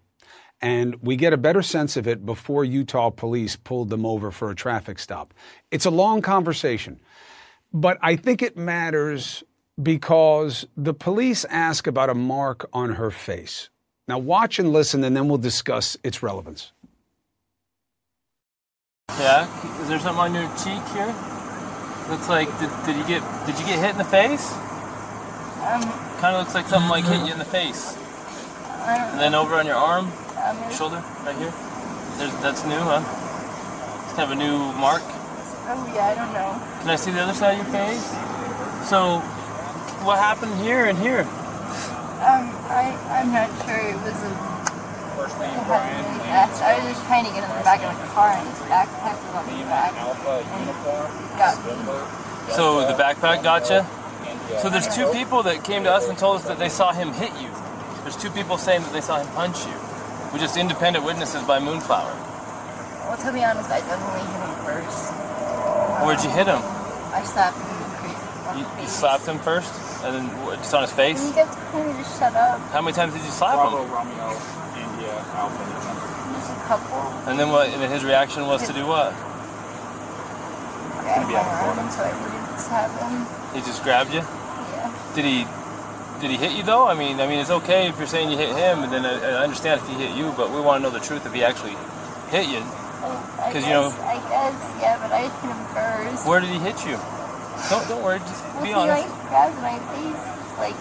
[0.60, 4.50] And we get a better sense of it before Utah police pulled them over for
[4.50, 5.32] a traffic stop.
[5.70, 7.00] It's a long conversation,
[7.72, 9.42] but I think it matters
[9.82, 13.70] because the police ask about a mark on her face.
[14.08, 16.72] Now, watch and listen, and then we'll discuss its relevance.
[19.18, 19.46] Yeah,
[19.82, 21.14] is there something on your cheek here?
[22.08, 24.52] Looks like did, did you get did you get hit in the face?
[25.62, 25.82] Um,
[26.18, 27.96] kind of looks like something like hit you in the face.
[28.86, 30.10] And then over on your arm,
[30.44, 31.52] um, shoulder, right here.
[32.18, 33.04] There's that's new, huh?
[34.04, 35.02] It's kind of a new mark.
[35.68, 36.56] Oh yeah, I don't know.
[36.80, 38.04] Can I see the other side of your face?
[38.88, 39.20] So,
[40.02, 41.22] what happened here and here?
[42.20, 43.78] Um, I I'm not sure.
[43.78, 44.32] It was a.
[45.20, 46.30] It happened really.
[46.32, 49.16] I was just trying to get in the back of the car and his backpack
[49.20, 49.92] was on the back.
[49.94, 50.16] And
[51.38, 52.54] got me.
[52.54, 53.84] So the backpack got you.
[54.60, 57.12] So there's two people that came to us and told us that they saw him
[57.12, 57.50] hit you.
[58.02, 59.89] There's two people saying that they saw him punch you.
[60.32, 62.14] We're just independent witnesses by Moonflower.
[63.10, 65.10] Well, to be honest, I definitely hit him first.
[66.06, 66.62] Where'd you hit him?
[67.10, 68.22] I slapped him in the crease.
[68.54, 69.74] You, the you slapped him first,
[70.06, 71.18] and then what, just on his face.
[71.26, 72.60] you get to kind of just shut up?
[72.70, 73.90] How many times did you slap him?
[73.90, 74.30] Romeo,
[74.78, 75.66] India, Alpha.
[76.38, 77.02] Just a couple.
[77.26, 77.68] And then what?
[77.68, 79.10] And then his reaction was to do what?
[81.02, 83.26] Grab my arm so I wouldn't slap him.
[83.50, 84.22] He just grabbed you.
[84.22, 84.94] Yeah.
[85.16, 85.59] Did he?
[86.20, 86.86] Did he hit you though?
[86.86, 89.40] I mean, I mean, it's okay if you're saying you hit him, and then I,
[89.40, 91.42] I understand if he hit you, but we want to know the truth if he
[91.42, 91.76] actually
[92.28, 92.60] hit you.
[93.48, 96.28] Because you know- I guess, yeah, but I hit him first.
[96.28, 97.00] Where did he hit you?
[97.72, 99.08] Don't don't worry, just Well, be he honest.
[99.08, 100.22] like grabbed my face,
[100.60, 100.76] like,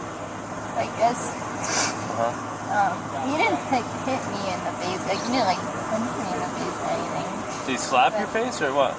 [0.75, 1.31] I guess.
[1.31, 2.47] Uh-huh.
[2.69, 2.93] Um,
[3.31, 6.39] he didn't like hit me in the face, like he didn't like punch me in
[6.43, 7.27] the face or anything.
[7.65, 8.93] Did he slap your face or what?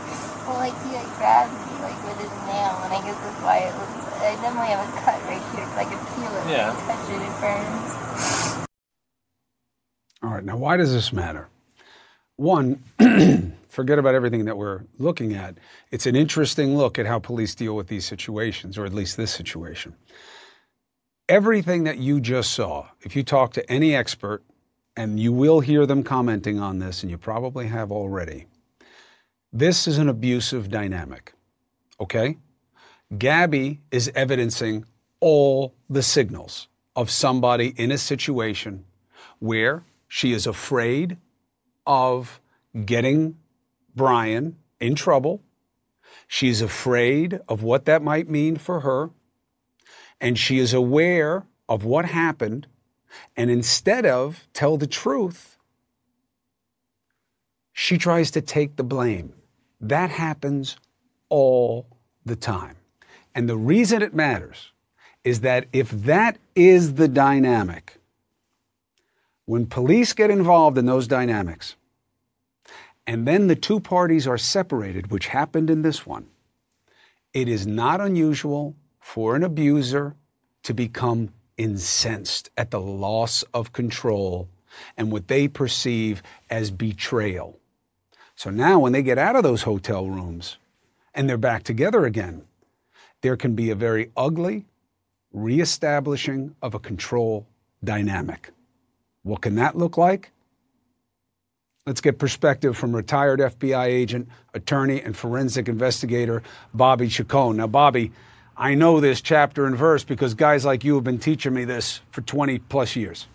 [0.48, 3.58] Well, like he like grabbed me like with his nail, and I guess that's why
[3.58, 4.10] it looks.
[4.20, 6.50] I definitely have a cut right here because I can feel it.
[6.50, 6.74] Yeah.
[6.74, 8.66] When I touch it, it burns.
[10.22, 11.48] All right, now why does this matter?
[12.36, 12.82] One,
[13.68, 15.56] forget about everything that we're looking at.
[15.90, 19.30] It's an interesting look at how police deal with these situations, or at least this
[19.30, 19.94] situation.
[21.28, 24.42] Everything that you just saw, if you talk to any expert,
[24.96, 28.46] and you will hear them commenting on this, and you probably have already,
[29.52, 31.32] this is an abusive dynamic.
[32.00, 32.38] Okay?
[33.16, 34.84] Gabby is evidencing
[35.20, 38.84] all the signals of somebody in a situation
[39.38, 41.16] where she is afraid
[41.86, 42.40] of
[42.84, 43.36] getting
[43.94, 45.42] Brian in trouble.
[46.26, 49.10] She's afraid of what that might mean for her.
[50.20, 52.66] And she is aware of what happened.
[53.36, 55.58] And instead of tell the truth,
[57.72, 59.32] she tries to take the blame.
[59.80, 60.76] That happens
[61.30, 61.86] all
[62.26, 62.76] the time.
[63.34, 64.72] And the reason it matters
[65.24, 67.98] is that if that is the dynamic,
[69.46, 71.76] when police get involved in those dynamics,
[73.06, 76.28] and then the two parties are separated, which happened in this one,
[77.32, 80.14] it is not unusual for an abuser
[80.62, 84.48] to become incensed at the loss of control
[84.96, 87.58] and what they perceive as betrayal.
[88.36, 90.56] So now, when they get out of those hotel rooms
[91.14, 92.42] and they're back together again,
[93.22, 94.66] there can be a very ugly
[95.32, 97.46] reestablishing of a control
[97.84, 98.50] dynamic.
[99.22, 100.32] What can that look like?
[101.86, 106.42] Let's get perspective from retired FBI agent, attorney, and forensic investigator
[106.74, 107.56] Bobby Chacon.
[107.56, 108.12] Now, Bobby,
[108.56, 112.00] I know this chapter and verse because guys like you have been teaching me this
[112.10, 113.26] for 20 plus years.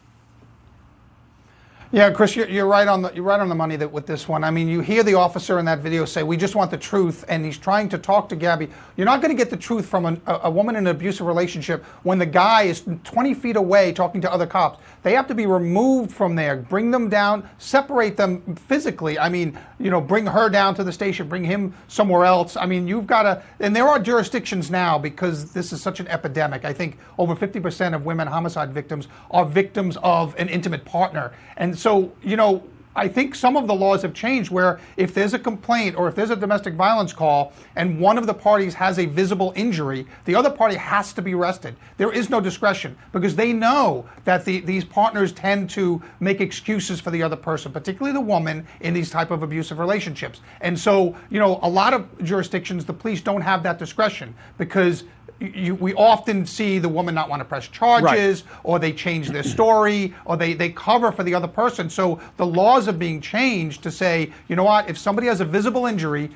[1.96, 4.44] Yeah, Chris, you're, right on the you're right on the money that with this one.
[4.44, 7.24] I mean, you hear the officer in that video say, "We just want the truth,"
[7.30, 8.68] and he's trying to talk to Gabby.
[8.98, 11.86] You're not going to get the truth from a, a woman in an abusive relationship
[12.04, 14.84] when the guy is 20 feet away talking to other cops.
[15.04, 19.18] They have to be removed from there, bring them down, separate them physically.
[19.18, 22.58] I mean, you know, bring her down to the station, bring him somewhere else.
[22.58, 26.10] I mean, you've got to, and there are jurisdictions now because this is such an
[26.10, 26.66] epidemic.
[26.66, 31.32] I think over 50% of women homicide victims are victims of an intimate partner.
[31.56, 31.78] And
[32.24, 32.64] you know,
[32.96, 36.16] I think some of the laws have changed where if there's a complaint or if
[36.16, 40.34] there's a domestic violence call and one of the parties has a visible injury, the
[40.34, 41.76] other party has to be arrested.
[41.98, 47.02] There is no discretion because they know that the, these partners tend to make excuses
[47.02, 50.40] for the other person, particularly the woman in these type of abusive relationships.
[50.62, 55.04] And so, you know, a lot of jurisdictions, the police don't have that discretion because
[55.40, 59.44] you, we often see the woman not want to press charges or they change their
[59.44, 61.90] story or they, they cover for the other person.
[61.90, 65.46] So the laws are being changed to say, you know what, if somebody has a
[65.46, 66.30] visible injury,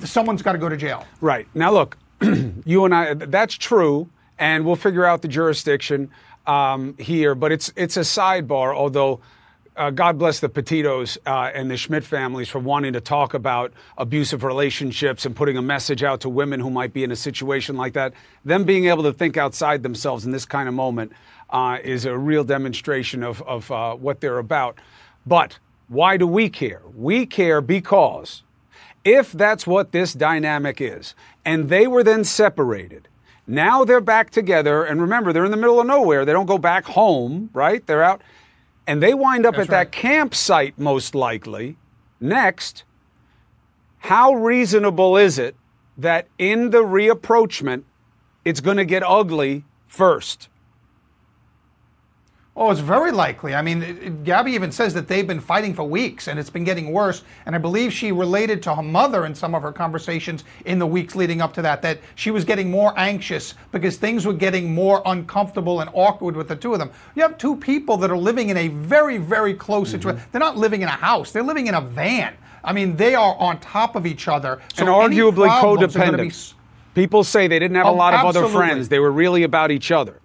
[0.00, 1.06] someone's got to go to jail.
[1.20, 1.46] Right.
[1.54, 1.96] Now, look,
[2.64, 6.10] you and I, that's true, and we'll figure out the jurisdiction
[6.46, 9.20] um, here, but it's, it's a sidebar, although
[9.76, 13.72] uh, God bless the Petitos uh, and the Schmidt families for wanting to talk about
[13.98, 17.76] abusive relationships and putting a message out to women who might be in a situation
[17.76, 18.14] like that.
[18.44, 21.12] Them being able to think outside themselves in this kind of moment
[21.50, 24.78] uh, is a real demonstration of, of uh, what they're about.
[25.26, 25.58] But
[25.88, 26.82] why do we care?
[26.94, 28.42] We care because
[29.04, 33.08] if that's what this dynamic is, and they were then separated,
[33.46, 34.84] now they're back together.
[34.84, 36.24] And remember, they're in the middle of nowhere.
[36.24, 37.86] They don't go back home, right?
[37.86, 38.22] They're out
[38.86, 39.90] and they wind up That's at right.
[39.90, 41.76] that campsite most likely
[42.20, 42.84] next,
[43.98, 45.56] how reasonable is it
[45.98, 47.82] that in the reapproachment,
[48.44, 50.48] it's going to get ugly first?
[52.58, 53.54] Oh, it's very likely.
[53.54, 56.64] I mean, it, Gabby even says that they've been fighting for weeks and it's been
[56.64, 57.22] getting worse.
[57.44, 60.86] And I believe she related to her mother in some of her conversations in the
[60.86, 64.72] weeks leading up to that, that she was getting more anxious because things were getting
[64.72, 66.90] more uncomfortable and awkward with the two of them.
[67.14, 69.98] You have two people that are living in a very, very close mm-hmm.
[69.98, 70.22] situation.
[70.32, 72.34] They're not living in a house, they're living in a van.
[72.64, 74.62] I mean, they are on top of each other.
[74.74, 76.54] So and arguably codependent.
[76.94, 77.00] Be...
[77.02, 78.50] People say they didn't have a oh, lot of absolutely.
[78.50, 80.20] other friends, they were really about each other.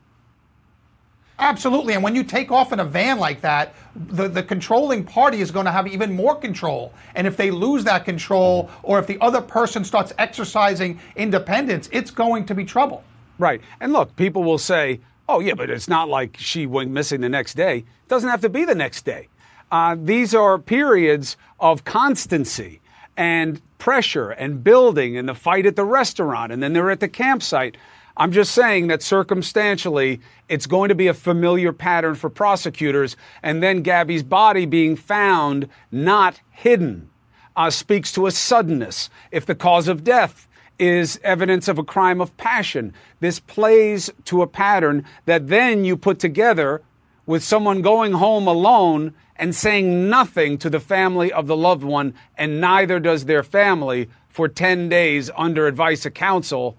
[1.42, 1.96] Absolutely.
[1.96, 5.50] And when you take off in a van like that, the, the controlling party is
[5.50, 6.94] going to have even more control.
[7.16, 12.12] And if they lose that control, or if the other person starts exercising independence, it's
[12.12, 13.04] going to be trouble.
[13.40, 13.60] Right.
[13.80, 17.30] And look, people will say, oh, yeah, but it's not like she went missing the
[17.30, 17.78] next day.
[17.78, 19.28] It doesn't have to be the next day.
[19.72, 22.82] Uh, these are periods of constancy
[23.18, 27.08] and pressure and building and the fight at the restaurant, and then they're at the
[27.08, 27.78] campsite.
[28.18, 33.16] I'm just saying that circumstantially, it's going to be a familiar pattern for prosecutors.
[33.42, 37.10] And then Gabby's body being found, not hidden,
[37.56, 39.10] uh, speaks to a suddenness.
[39.32, 40.48] If the cause of death
[40.78, 45.96] is evidence of a crime of passion, this plays to a pattern that then you
[45.96, 46.82] put together
[47.26, 52.14] with someone going home alone and saying nothing to the family of the loved one,
[52.38, 56.78] and neither does their family for 10 days under advice of counsel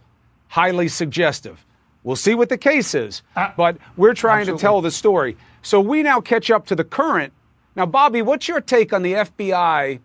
[0.53, 1.65] highly suggestive.
[2.03, 4.59] We'll see what the case is, uh, but we're trying absolutely.
[4.59, 5.37] to tell the story.
[5.63, 7.33] So we now catch up to the current.
[7.75, 9.99] Now, Bobby, what's your take on the FBI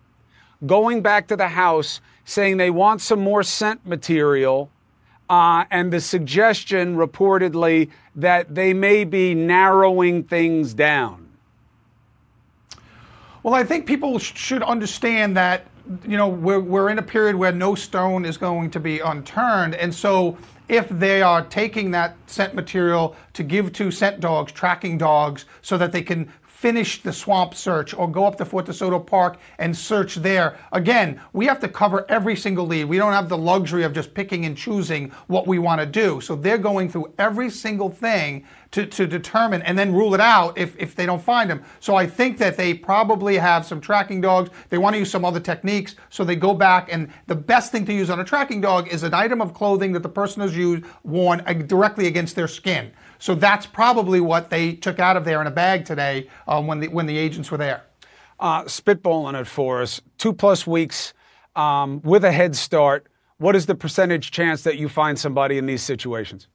[0.64, 4.70] going back to the House saying they want some more scent material
[5.28, 11.28] uh, and the suggestion reportedly that they may be narrowing things down?
[13.42, 15.66] Well, I think people should understand that
[16.06, 19.74] you know, we're, we're in a period where no stone is going to be unturned.
[19.74, 20.36] And so
[20.68, 25.78] if they are taking that scent material to give to scent dogs, tracking dogs, so
[25.78, 29.76] that they can finish the swamp search or go up to Fort DeSoto Park and
[29.76, 30.58] search there.
[30.72, 32.86] Again, we have to cover every single lead.
[32.86, 36.20] We don't have the luxury of just picking and choosing what we want to do.
[36.20, 40.58] So they're going through every single thing to, to determine and then rule it out
[40.58, 41.62] if, if they don't find them.
[41.78, 44.50] So I think that they probably have some tracking dogs.
[44.68, 45.94] They want to use some other techniques.
[46.10, 49.04] So they go back and the best thing to use on a tracking dog is
[49.04, 52.90] an item of clothing that the person has used, worn directly against their skin.
[53.18, 56.80] So that's probably what they took out of there in a bag today um, when,
[56.80, 57.82] the, when the agents were there.
[58.40, 61.12] Uh, spitballing it for us, two plus weeks
[61.56, 63.06] um, with a head start.
[63.38, 66.46] What is the percentage chance that you find somebody in these situations?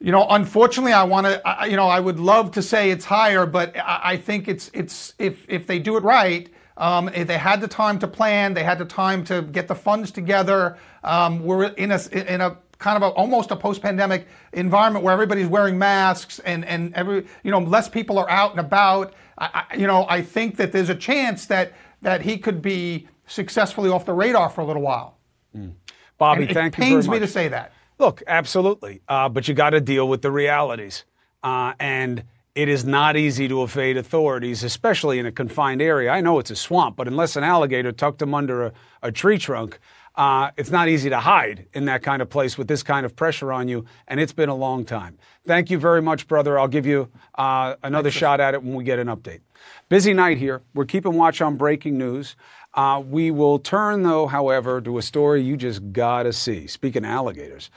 [0.00, 1.40] You know, unfortunately, I want to.
[1.68, 5.46] You know, I would love to say it's higher, but I think it's it's if
[5.48, 8.84] if they do it right, um, they had the time to plan, they had the
[8.84, 10.76] time to get the funds together.
[11.04, 15.48] Um, we're in a in a kind of a, almost a post-pandemic environment where everybody's
[15.48, 19.14] wearing masks and, and every you know less people are out and about.
[19.38, 23.08] I, I, you know, I think that there's a chance that that he could be
[23.26, 25.16] successfully off the radar for a little while.
[25.56, 25.74] Mm.
[26.18, 26.84] Bobby, and thank you.
[26.84, 27.72] It pains me to say that.
[27.98, 31.04] Look, absolutely, uh, but you got to deal with the realities,
[31.42, 36.10] uh, and it is not easy to evade authorities, especially in a confined area.
[36.10, 39.38] I know it's a swamp, but unless an alligator tucked them under a, a tree
[39.38, 39.78] trunk,
[40.16, 43.16] uh, it's not easy to hide in that kind of place with this kind of
[43.16, 45.18] pressure on you, and it's been a long time.
[45.46, 46.58] Thank you very much, brother.
[46.58, 49.40] I'll give you uh, another Thanks, shot at it when we get an update.
[49.88, 50.62] Busy night here.
[50.72, 52.36] We're keeping watch on breaking news.
[52.74, 56.66] Uh, we will turn, though, however, to a story you just gotta see.
[56.66, 57.70] Speaking of alligators,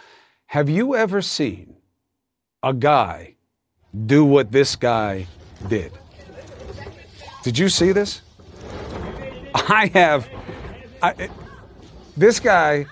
[0.47, 1.75] have you ever seen
[2.61, 3.35] a guy
[4.05, 5.25] do what this guy
[5.67, 5.91] did?
[7.43, 8.21] Did you see this?
[9.55, 10.29] I have.
[11.01, 11.29] I,
[12.17, 12.87] this guy,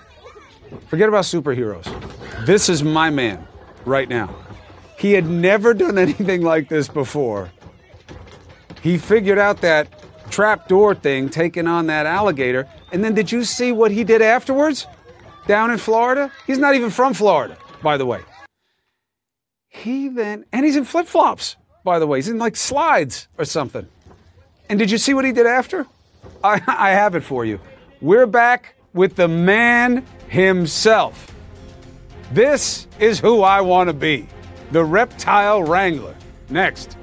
[0.86, 1.84] forget about superheroes.
[2.46, 3.46] This is my man
[3.84, 4.34] right now.
[4.98, 7.50] He had never done anything like this before.
[8.82, 9.88] He figured out that
[10.30, 12.68] trapdoor thing, taking on that alligator.
[12.92, 14.86] And then did you see what he did afterwards?
[15.46, 16.30] Down in Florida?
[16.46, 18.20] He's not even from Florida, by the way.
[19.68, 22.18] He then, and he's in flip flops, by the way.
[22.18, 23.86] He's in like slides or something.
[24.68, 25.86] And did you see what he did after?
[26.42, 27.60] I, I have it for you.
[28.00, 31.32] We're back with the man himself.
[32.32, 34.26] This is who I want to be
[34.72, 36.16] the reptile wrangler.
[36.50, 36.96] Next.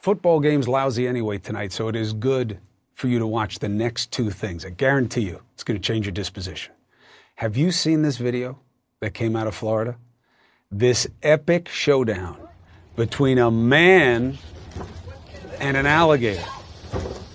[0.00, 2.58] Football game's lousy anyway tonight, so it is good
[2.94, 4.64] for you to watch the next two things.
[4.64, 6.74] I guarantee you it's going to change your disposition.
[7.36, 8.58] Have you seen this video
[9.00, 9.96] that came out of Florida?
[10.70, 12.38] This epic showdown
[12.96, 14.38] between a man
[15.60, 16.44] and an alligator.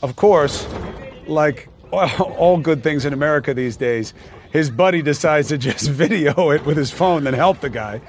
[0.02, 0.68] Of course,
[1.28, 4.14] like all good things in America these days,
[4.52, 8.02] his buddy decides to just video it with his phone and help the guy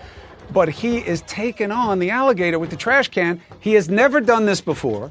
[0.52, 3.40] but he is taking on the alligator with the trash can.
[3.60, 5.10] He has never done this before.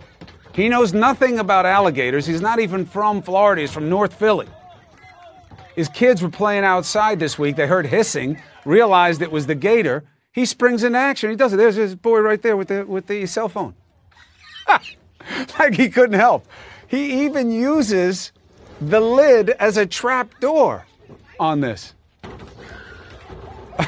[0.54, 2.26] He knows nothing about alligators.
[2.26, 4.47] He's not even from Florida, he's from North Philly.
[5.76, 7.56] His kids were playing outside this week.
[7.56, 10.04] They heard hissing, realized it was the gator.
[10.32, 11.32] He springs into action.
[11.32, 11.58] He does it.
[11.58, 13.74] There's his boy right there with the, with the cell phone.
[15.59, 16.45] like he couldn't help.
[16.88, 18.32] He even uses
[18.82, 20.86] the lid as a trap door
[21.39, 21.93] on this.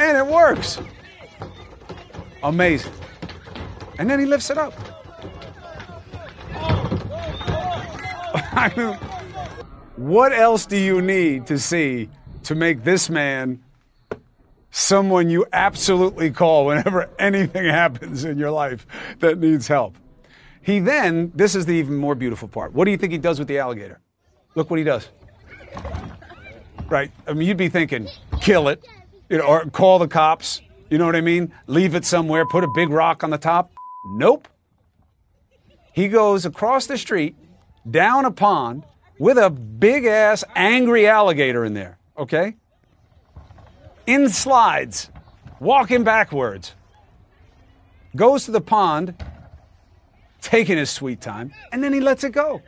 [0.00, 0.78] And it works.
[2.44, 2.92] Amazing.
[3.98, 4.72] And then he lifts it up.
[8.52, 8.94] I mean,
[9.96, 12.08] what else do you need to see
[12.44, 13.60] to make this man
[14.70, 18.86] someone you absolutely call whenever anything happens in your life
[19.20, 19.96] that needs help?
[20.60, 22.74] He then, this is the even more beautiful part.
[22.74, 24.00] What do you think he does with the alligator?
[24.54, 25.08] Look what he does.
[26.88, 27.10] Right?
[27.26, 28.08] I mean, you'd be thinking,
[28.40, 28.86] kill it,
[29.28, 30.60] you know, or call the cops.
[30.90, 31.52] You know what I mean?
[31.66, 33.72] Leave it somewhere, put a big rock on the top.
[34.12, 34.48] Nope.
[35.92, 37.36] He goes across the street,
[37.90, 38.84] down a pond,
[39.18, 42.56] with a big ass angry alligator in there, okay?
[44.08, 45.10] In slides,
[45.60, 46.74] walking backwards.
[48.16, 49.14] Goes to the pond,
[50.40, 52.62] taking his sweet time, and then he lets it go.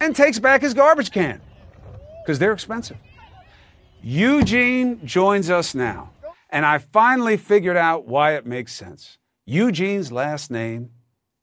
[0.00, 1.40] And takes back his garbage can
[2.20, 2.96] because they're expensive.
[4.02, 6.10] Eugene joins us now,
[6.50, 9.18] and I finally figured out why it makes sense.
[9.46, 10.90] Eugene's last name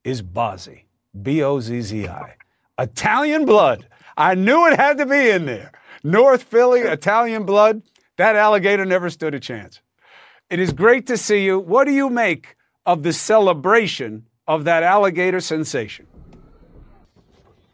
[0.03, 0.81] is Bozzi,
[1.21, 2.35] B O Z Z I.
[2.77, 3.87] Italian blood.
[4.17, 5.71] I knew it had to be in there.
[6.03, 7.81] North Philly, Italian blood.
[8.21, 9.81] That alligator never stood a chance.
[10.51, 11.59] It is great to see you.
[11.59, 12.55] What do you make
[12.85, 16.05] of the celebration of that alligator sensation?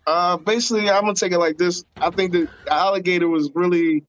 [0.08, 1.84] Uh, basically, I'm gonna take it like this.
[1.98, 4.06] I think the alligator was really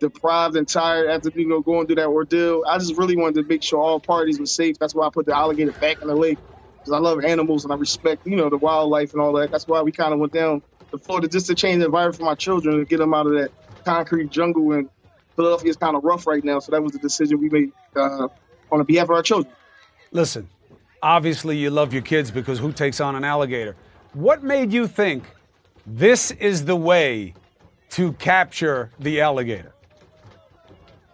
[0.00, 2.64] deprived and tired after you know going through that ordeal.
[2.66, 4.80] I just really wanted to make sure all parties were safe.
[4.80, 6.38] That's why I put the alligator back in the lake
[6.80, 9.52] because I love animals and I respect you know the wildlife and all that.
[9.52, 12.24] That's why we kind of went down to Florida just to change the environment for
[12.24, 13.52] my children and get them out of that
[13.84, 14.72] concrete jungle.
[14.72, 14.90] And
[15.36, 18.28] Philadelphia is kind of rough right now, so that was the decision we made uh,
[18.72, 19.54] on behalf of our children.
[20.12, 20.48] Listen,
[21.02, 23.76] obviously you love your kids because who takes on an alligator?
[24.12, 25.24] What made you think
[25.86, 27.34] this is the way
[27.90, 29.72] to capture the alligator?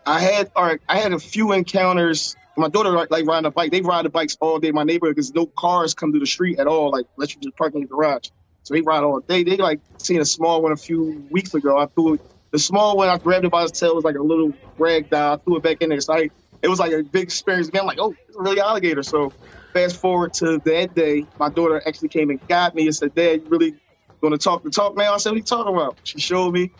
[0.06, 2.36] I had all right, I had a few encounters.
[2.56, 3.70] My daughter like, like riding a bike.
[3.70, 6.26] They ride the bikes all day in my neighborhood because no cars come to the
[6.26, 6.90] street at all.
[6.90, 8.28] Like unless you just park in the garage.
[8.62, 9.42] So they ride all day.
[9.42, 11.78] They like seen a small one a few weeks ago.
[11.78, 12.20] I threw it.
[12.52, 13.94] The small one I grabbed it by its tail.
[13.94, 15.34] Was like a little rag doll.
[15.34, 16.00] I threw it back in there.
[16.00, 16.30] So I,
[16.62, 17.70] it was like a big experience.
[17.74, 19.02] I'm like, oh, it's really alligator.
[19.02, 19.34] So
[19.74, 23.42] fast forward to that day, my daughter actually came and got me and said, Dad,
[23.42, 23.74] you really
[24.22, 25.12] going to talk the talk, man?
[25.12, 25.98] I said, what are you talking about?
[26.04, 26.72] She showed me.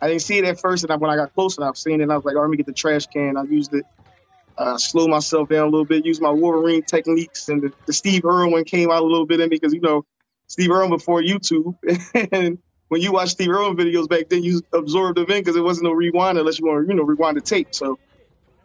[0.00, 2.12] I didn't see it at first, and when I got close enough, seen it, and
[2.12, 3.36] I was like, oh, let me get the trash can.
[3.36, 3.84] I used it,
[4.56, 8.24] uh, slow myself down a little bit, used my Wolverine techniques, and the, the Steve
[8.24, 10.06] Irwin came out a little bit in me because, you know,
[10.46, 11.76] Steve Irwin before YouTube.
[12.32, 12.58] and
[12.90, 15.84] when you watch Steve Irwin videos back then, you absorbed them in because it wasn't
[15.84, 17.68] no rewind unless you want to, you know, rewind the tape.
[17.70, 18.00] So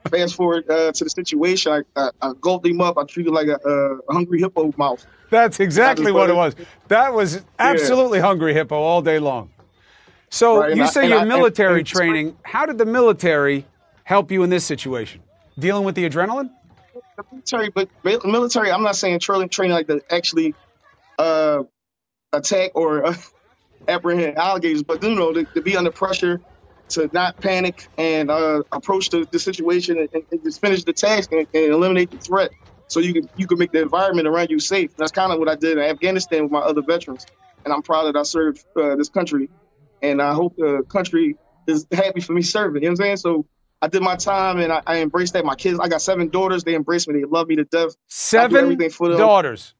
[0.09, 2.97] fast forward uh, to the situation, I, I, I, gulped him up.
[2.97, 5.05] I treated like a, a hungry hippo mouth.
[5.29, 6.55] That's exactly what it was.
[6.87, 8.25] That was absolutely yeah.
[8.25, 9.51] hungry hippo all day long.
[10.31, 12.35] So right, you say your military and, training.
[12.41, 13.67] How did the military
[14.05, 15.21] help you in this situation?
[15.59, 16.49] Dealing with the adrenaline?
[17.15, 18.71] The military, but military.
[18.71, 20.55] I'm not saying training, training like to actually
[21.19, 21.61] uh,
[22.33, 23.15] attack or uh,
[23.87, 26.41] apprehend alligators, but you know to, to, be under pressure,
[26.89, 31.31] to not panic and uh, approach the, the situation and, and, just finish the task
[31.31, 32.51] and, and, eliminate the threat,
[32.87, 34.95] so you can you can make the environment around you safe.
[34.97, 37.25] That's kind of what I did in Afghanistan with my other veterans,
[37.63, 39.49] and I'm proud that I served uh, this country
[40.01, 42.83] and I hope the country is happy for me serving.
[42.83, 43.17] You know what I'm saying?
[43.17, 43.45] So
[43.81, 45.45] I did my time and I, I embraced that.
[45.45, 46.63] My kids, I got seven daughters.
[46.63, 47.19] They embrace me.
[47.19, 47.95] They love me to death.
[48.07, 49.17] Seven everything for them.
[49.17, 49.73] daughters.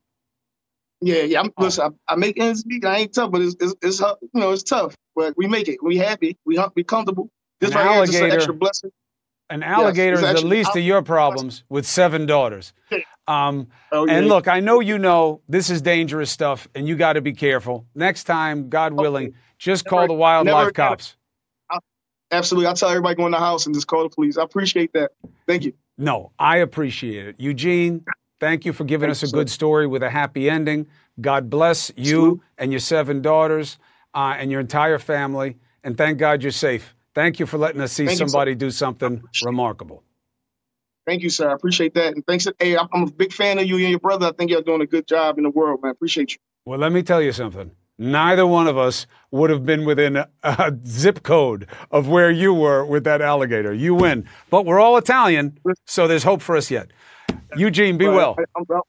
[1.02, 1.42] Yeah, yeah.
[1.42, 1.64] I'm, oh.
[1.64, 2.86] listen, I, I, make ends meet.
[2.86, 4.96] I ain't tough, but it's, it's, it's you know it's tough.
[5.16, 5.84] but we make it.
[5.84, 6.38] We happy.
[6.46, 7.30] We we comfortable.
[7.60, 8.92] This An right here is an alligator- extra blessing.
[9.52, 12.74] An alligator it's is the least of your problems with seven daughters.
[13.28, 14.18] Um, Oh, yeah.
[14.18, 17.34] And look, I know you know this is dangerous stuff, and you got to be
[17.34, 17.86] careful.
[17.94, 21.16] Next time, God willing, just call the wildlife never- cops.
[22.32, 22.68] Absolutely.
[22.68, 24.38] I'll tell everybody go in the house and just call the police.
[24.38, 25.12] I appreciate that.
[25.48, 25.74] Thank you.
[25.98, 27.36] No, I appreciate it.
[27.38, 28.04] Eugene,
[28.40, 30.88] thank you for giving us a good story with a happy ending.
[31.20, 33.78] God bless you and your seven daughters
[34.14, 35.58] uh, and your entire family.
[35.84, 36.96] And thank God you're safe.
[37.14, 40.04] Thank you for letting us see Thank you, somebody do something remarkable.
[41.06, 41.50] Thank you, sir.
[41.50, 42.14] I appreciate that.
[42.16, 42.48] And thanks.
[42.60, 44.28] Hey, I'm I'm a big fan of you and your brother.
[44.28, 45.92] I think you're doing a good job in the world, man.
[45.92, 46.38] Appreciate you.
[46.66, 47.72] Well, let me tell you something.
[47.98, 52.54] Neither one of us would have been within a, a zip code of where you
[52.54, 53.74] were with that alligator.
[53.74, 54.28] You win.
[54.50, 56.90] But we're all Italian, so there's hope for us yet.
[57.58, 58.36] Eugene, be well.
[58.40, 58.82] I- I'm,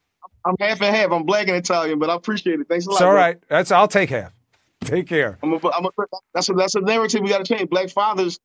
[0.45, 1.11] I'm half and half.
[1.11, 2.69] I'm black and Italian, but I appreciate it.
[2.69, 2.97] Thanks a lot.
[2.97, 3.35] It's all bro.
[3.49, 4.33] That's I'll take half.
[4.83, 5.39] Take care.
[5.43, 5.91] I'm a, I'm a,
[6.33, 7.69] that's a that's a narrative we got to change.
[7.69, 8.39] Black fathers,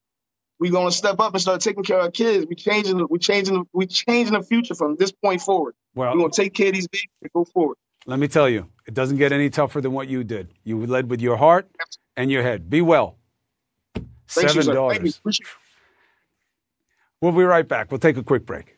[0.60, 2.48] we gonna step up and start taking care of our kids.
[2.50, 5.76] We changing we changing we changing the future from this point forward.
[5.94, 7.78] Well- we gonna take care of these babies and go forward.
[8.08, 10.52] Let me tell you, it doesn't get any tougher than what you did.
[10.64, 11.70] You led with your heart
[12.18, 12.68] and your head.
[12.68, 13.18] Be well.
[13.94, 15.22] Thank Seven you, daughters.
[17.22, 17.92] We'll be right back.
[17.92, 18.78] We'll take a quick break.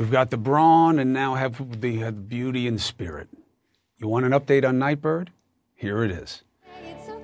[0.00, 3.28] We've got the brawn and now have the, the beauty and spirit.
[3.98, 5.30] You want an update on Nightbird?
[5.74, 6.42] Here it is.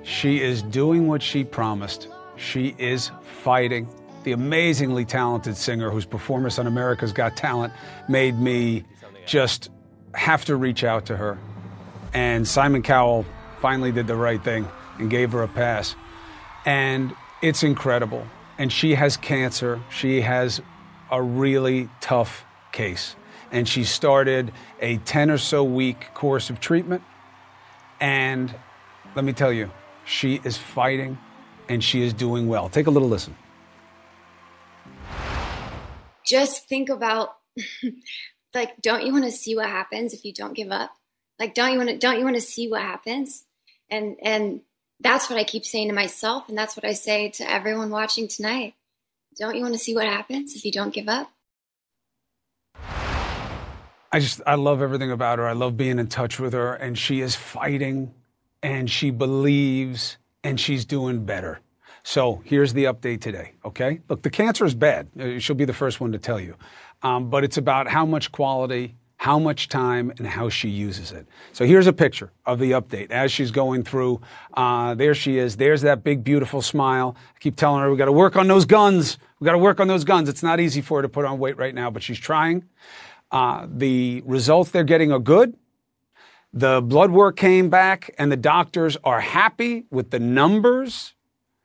[0.02, 2.08] She is doing what she promised.
[2.36, 3.10] She is
[3.42, 3.88] fighting.
[4.24, 7.72] The amazingly talented singer whose performance on America's Got Talent
[8.10, 8.84] made me
[9.24, 9.70] just
[10.12, 11.38] have to reach out to her.
[12.12, 13.24] And Simon Cowell
[13.58, 14.68] finally did the right thing
[14.98, 15.96] and gave her a pass.
[16.66, 18.26] And it's incredible.
[18.58, 19.80] And she has cancer.
[19.88, 20.60] She has
[21.10, 22.44] a really tough
[22.76, 23.16] case.
[23.50, 27.02] And she started a 10 or so week course of treatment.
[28.00, 28.54] And
[29.14, 29.70] let me tell you,
[30.04, 31.18] she is fighting
[31.68, 32.68] and she is doing well.
[32.68, 33.34] Take a little listen.
[36.26, 37.36] just think about
[38.54, 40.92] like don't you want to see what happens if you don't give up
[41.38, 43.44] like don't you want to don't you want to see what happens
[43.88, 44.60] and and
[45.00, 48.28] that's what i keep saying to myself and that's what i say to everyone watching
[48.28, 48.74] tonight
[49.38, 51.30] don't you want to see what happens if you don't give up
[54.12, 55.46] I just I love everything about her.
[55.46, 58.14] I love being in touch with her and she is fighting
[58.62, 61.60] and she believes and she's doing better.
[62.02, 64.00] So here's the update today, okay?
[64.08, 65.08] Look, the cancer is bad.
[65.18, 66.54] Uh, She'll be the first one to tell you.
[67.02, 71.26] Um, but it's about how much quality, how much time, and how she uses it.
[71.52, 74.20] So here's a picture of the update as she's going through.
[74.54, 75.56] Uh, there she is.
[75.56, 77.16] There's that big, beautiful smile.
[77.34, 79.18] I keep telling her we got to work on those guns.
[79.40, 80.28] We got to work on those guns.
[80.28, 82.64] It's not easy for her to put on weight right now, but she's trying.
[83.30, 85.56] Uh, the results they're getting are good.
[86.52, 91.14] The blood work came back, and the doctors are happy with the numbers.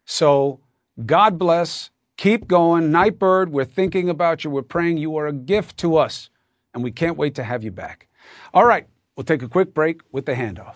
[0.06, 0.60] So,
[1.06, 1.92] God bless.
[2.18, 2.92] Keep going.
[2.92, 4.50] Nightbird, we're thinking about you.
[4.50, 6.30] We're praying you are a gift to us,
[6.74, 8.08] and we can't wait to have you back.
[8.54, 10.76] All right, we'll take a quick break with the handoff.